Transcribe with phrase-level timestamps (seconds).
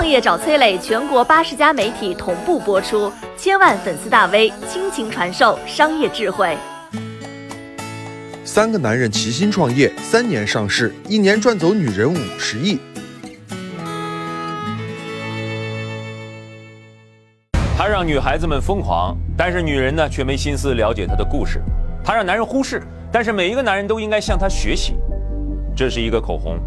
[0.00, 6.56] 创业找崔磊，全国八十家媒体同步播出，千万粉丝大 V 倾情传授商业智慧。
[8.42, 12.78] 三个男人齐心创业，三年上市，一年赚走女人五十亿。
[17.76, 21.60] 他让女孩子们疯狂，但是女人呢却没心思了解他的故事。
[22.02, 22.82] 他让男人忽视，
[23.12, 24.94] 但是每一个男人都应该向他学习。
[25.76, 26.58] 这是一个口红，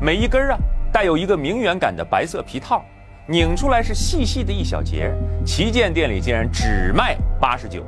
[0.00, 0.56] 每一根啊
[0.92, 2.84] 带有一个名媛感的白色皮套，
[3.26, 5.10] 拧出来是细细的一小节，
[5.42, 7.82] 旗舰店里竟然只卖八十九。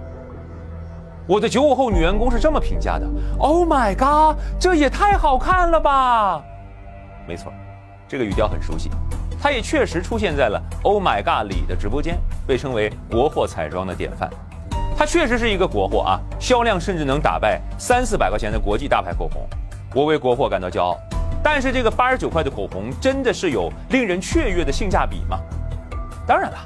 [1.26, 3.06] 我的九五后女员工是这么评价的
[3.38, 6.42] ：“Oh my god，这也太好看了吧！”
[7.28, 7.52] 没错，
[8.08, 8.90] 这个语调很熟悉。
[9.38, 14.30] 它也确实出现在了 Oh my God 里的直播间，被称为国货彩妆的典范。
[14.96, 19.46] 它确实是一个国货啊，销量甚至能打败三四百块钱的国际大牌口红。
[19.94, 20.96] 我为国货感到骄傲。
[21.44, 25.38] 但是这个八十九块的口红真的是有令人雀跃的性价比吗？
[26.26, 26.58] 当然了，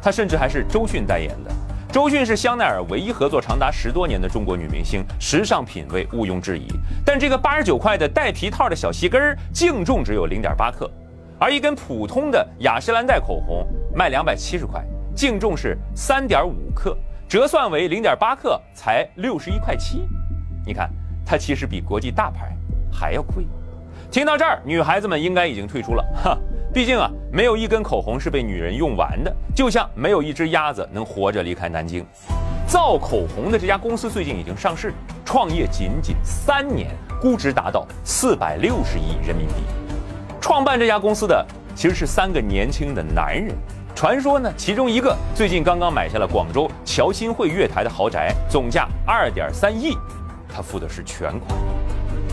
[0.00, 1.50] 它甚至还是周迅代言的。
[1.92, 6.68] 周迅是香奈儿唯一合作长达十多年的中国女明星，时尚品味毋庸置疑。
[7.04, 10.88] 但这个八十九块的带皮套的小细根儿，净重只有零点八克。
[11.38, 14.82] 而一根普通的雅诗兰黛口红卖两百七十块，
[15.16, 16.96] 净重是三点五克，
[17.28, 20.08] 折算为零点八克才六十一块七。
[20.64, 20.88] 你看，
[21.26, 22.56] 它其实比国际大牌
[22.90, 23.44] 还要贵。
[24.12, 26.36] 听到这儿，女孩子们应该已经退出了哈。
[26.70, 32.04] 毕竟啊，没有一根口红是被女人用完的，就像没有一只鸭子能活着离开南京。
[32.66, 34.92] 造口红的这家公司最近已经上市，
[35.24, 36.90] 创业仅仅三年，
[37.22, 39.54] 估值达到四百六十亿人民币。
[40.42, 43.56] 创办这家公司的其实是三个年轻的男人，
[43.94, 49.96] 传说呢，其中一个最近刚刚买下了广州侨新汇月台的豪宅，总价二点三亿，
[50.54, 51.58] 他付的是全款。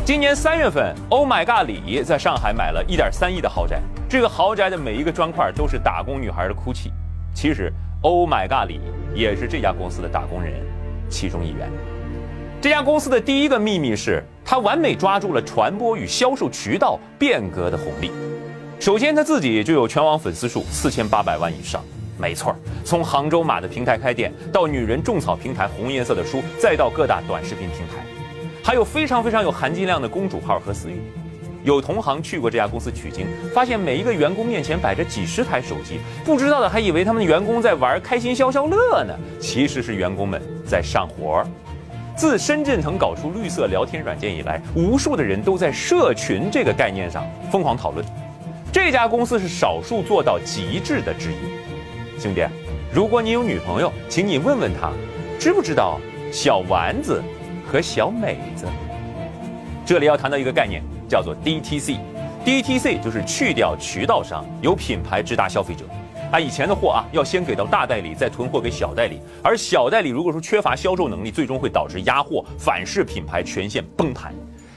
[0.06, 6.92] 今年三月份，Oh my God 李在上海买了一点三亿的豪宅，这个豪宅的每一个砖块都是打工女孩的哭泣。
[7.34, 8.82] 其实，Oh my God 李
[9.14, 10.54] 也是这家公司的打工人
[11.10, 11.70] 其中一员。
[12.60, 18.12] 这家公司的第一个秘密是，他完美抓住了传播与销售渠道变革的红利。
[18.80, 21.84] 首先，他自己就有全网粉丝数四千八百万以上。
[22.20, 22.54] 没错，
[22.84, 28.04] 从杭州马的平台开店，到女人种草平台红颜色的书，再到各大短视频平台，
[28.62, 31.02] 还有非常非常有含金量的公主号和私域。
[31.64, 41.48] 有同行去过这家公司取经，发现每一个员工面前摆着几十台手机，不知道的还以为他们的员工在玩开心消消乐呢，其实是员工们在上活儿。
[42.18, 48.06] 自深圳腾搞出绿色聊天软件以来，无数的人都在社群这个概念上疯狂讨论。
[48.72, 51.59] 这家公司是少数做到极致的之一。
[52.20, 52.46] 兄弟，
[52.94, 54.92] 如果你有女朋友，请你问问她，
[55.40, 55.98] 知不知道
[56.34, 57.24] 小丸子
[57.66, 58.66] 和小美子？
[59.86, 61.98] 这里要谈到一个概念，叫做 DTC。
[62.46, 65.86] DTC 就是去掉渠道商，由品牌直达消费者。
[66.30, 69.22] 啊，以前的货啊，要先给到大代理，再囤货给小代理。
[69.42, 74.34] 而小代理如果说缺乏销售能力，最终会导致压货，反噬品牌全线崩盘。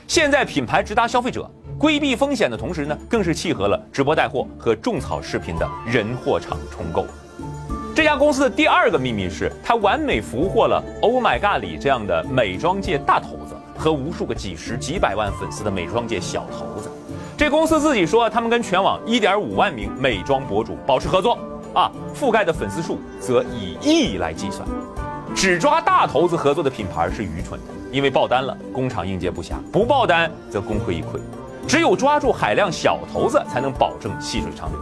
[0.07, 7.05] 现在品牌直达消费者，规避风险的同时呢，更是契合了直播带货和种草视频的人货场重构。
[7.94, 16.91] 这家公司的第二个秘密是，它完美俘获了 Oh my God 里这样的美妆界大头子和无数个几十几百万粉丝的美妆界小头子。
[17.37, 21.37] 这公司自己说，他们跟全网一点五万名美妆博主保持合作，
[21.75, 24.66] 啊，覆盖的粉丝数则以亿来计算。
[25.34, 31.20] 只抓大头子合作的品牌是愚蠢的，因为爆单了，工厂应接不暇；不爆单则功亏一篑。
[31.66, 34.78] 只有抓住海量小头子，才能保证细水长流。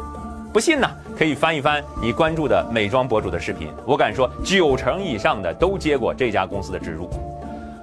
[0.52, 7.08] 不信呢，可以翻一翻你关注的美妆博主的视频，我敢说九成以上的都接过这家公司的植入。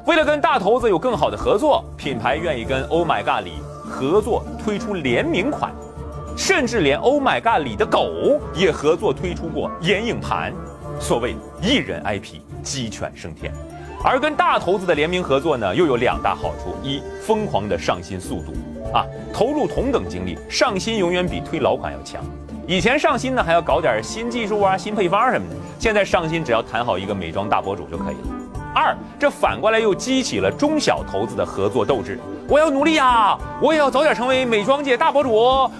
[0.05, 3.53] 为了跟大头子有更好的合作，品牌愿意跟 Oh My God 里。
[3.89, 5.71] 合作推出联名款，
[6.35, 10.53] 甚至连 Oh My God 里的狗也合作推出过眼影盘。
[10.99, 13.49] 所谓一人 IP，鸡犬升天。
[14.03, 18.51] 而跟大头子的联名合作呢，又有两大好处：一，疯狂的上新速度
[18.93, 22.21] 啊，投入同等精力，上新永远比推老款要强。
[22.69, 28.27] 以前上新呢还要搞点新技术啊、新配方什么的，现在上新只要谈好一个美妆大博主就可以了。
[28.75, 32.19] 二，这反过来又激起了中小头子的合作斗志。
[32.49, 33.37] 我要努力呀！
[33.61, 35.31] 我也要早点成为美妆界大博主，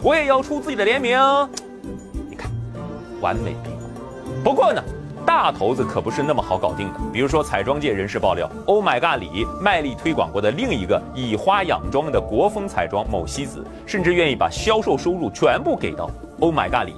[0.01, 1.19] 我也要出自己的联名。
[2.30, 2.50] 你看，
[3.19, 4.42] 完美闭环。
[4.42, 4.81] 不过呢，
[5.25, 7.00] 大头子可不是那么好搞定的。
[7.12, 16.95] 比如说，彩妆界人士爆料，Oh my God 里卖力推广过的另一个以花养妆的国风彩妆某西子，甚至愿意把销售收入全部给到 Oh my God 里，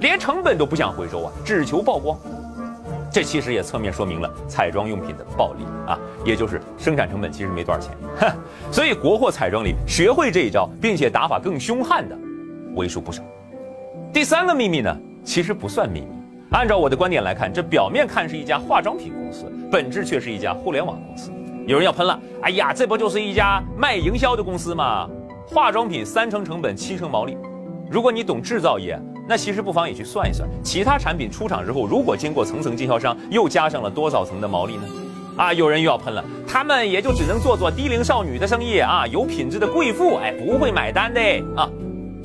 [0.00, 2.18] 连成本都不想回收啊，只求曝光。
[3.10, 7.96] 这其实也侧面说明了彩妆用品的暴利啊，也就是生产成本其实没多少钱。
[8.70, 12.16] 所以国货彩妆里学会这一招，并且打法更凶悍的，
[12.74, 13.22] 为数不少。
[14.12, 16.08] 第三个秘密呢，其实不算秘密。
[16.50, 21.30] 按照我的观点来看，这表面看是一家化妆品公司，本质却是一家互联网公司。
[21.66, 25.08] 有人要喷了，哎呀，这不就是一家卖营销的公司吗？
[25.46, 27.36] 化妆品三成成本，七成毛利。
[27.90, 34.82] 如果你懂制造业，那其实不妨也去算一算，其他产品出厂之后，如果经过层层经销商，又加上了多少层的毛利呢？
[35.38, 41.20] 啊，有人又要喷了，他们也就只能做做低龄少女的生意啊，有品质的贵妇，哎，不会买单的
[41.56, 41.66] 啊。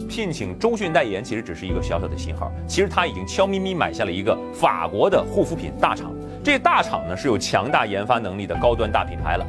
[0.10, 2.52] 聘请周迅代言，其实只是一个小小的信号。
[2.68, 6.12] 其实他已经悄咪咪买下了一个法国的护肤品大厂。
[6.44, 9.48] 这大厂呢是有强大研发能力的高端大品牌了，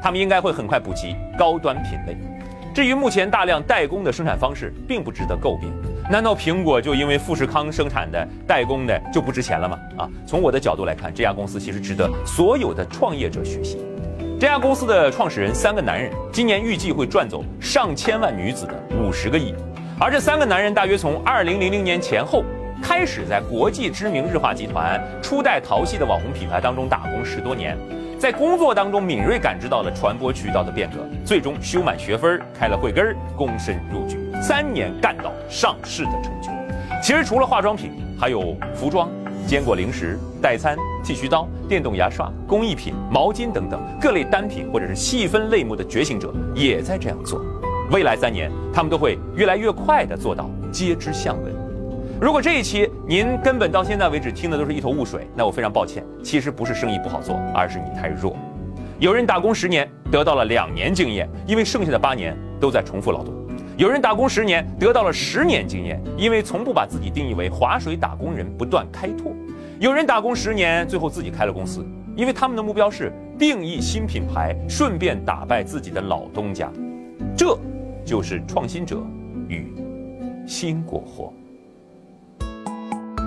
[0.00, 2.16] 他们应该会很快普及高端品类。
[2.74, 5.70] 至于目前大量代工的生产方式，并不值得诟病。
[6.10, 9.78] 难道苹果就因为富士康生产的代工的就不值钱了吗？
[9.98, 13.78] 啊，从我的角度来看，这家公司其实值得所有的创业者学习。
[14.40, 19.54] 这家公司的创始人三个男人，今年预计会赚走上千万女子的五十个亿。
[20.00, 22.42] 而这三个男人大约从二零零零年前后
[22.82, 27.76] 开始在国际知名日化集团初代淘系的网红品牌当中打工十多年，
[28.22, 36.48] 在工作当中敏锐感知到了传播渠道的变革，最终修满学分，开了慧根儿，躬身入局，三年干到上市的成就。
[37.02, 39.10] 其实除了化妆品，还有服装、
[39.44, 47.40] 坚果零食、代餐、剃须刀、电动牙刷、工艺品、毛巾等等各类单品或者是细分类目的觉醒者也在这样做。
[47.90, 51.61] 未来三年，他们都会越来越快地做到皆知相闻。
[52.22, 56.04] 如果这一期您根本到现在为止听的都是一头雾水，那我非常抱歉。
[56.22, 58.36] 其实不是生意不好做，而是你太弱。
[59.00, 63.34] 有人打工十年得到了两年经验，因为剩下的八年都在重复劳动；
[63.76, 69.32] 有人打工十年得到了十年经验，因为从不把自己定义为划水打工人，不断开拓；
[69.80, 71.84] 有人打工十年，最后自己开了公司，
[72.14, 76.70] 因为他们的目标是定义新品牌，顺便打败自己的老东家。
[77.36, 77.58] 这。
[78.04, 79.00] 就是创新者
[79.48, 79.72] 与
[80.46, 81.32] 新国货。